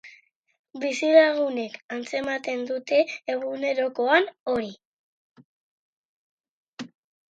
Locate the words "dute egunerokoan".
2.73-4.29